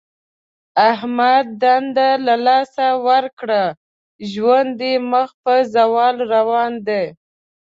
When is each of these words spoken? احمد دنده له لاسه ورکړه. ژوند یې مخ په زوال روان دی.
احمد 0.91 1.45
دنده 1.61 2.09
له 2.25 2.35
لاسه 2.47 2.87
ورکړه. 3.07 3.63
ژوند 4.31 4.77
یې 4.87 4.93
مخ 5.11 5.29
په 5.43 5.53
زوال 5.75 6.15
روان 6.33 6.73
دی. 6.87 7.03